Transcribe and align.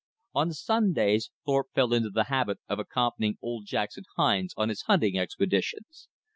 On 0.33 0.51
Sundays 0.51 1.29
Thorpe 1.45 1.67
fell 1.75 1.93
into 1.93 2.09
the 2.09 2.23
habit 2.23 2.57
of 2.67 2.79
accompanying 2.79 3.37
old 3.39 3.67
Jackson 3.67 4.05
Hines 4.15 4.55
on 4.57 4.69
his 4.69 4.81
hunting 4.89 5.15
expeditions. 5.15 6.07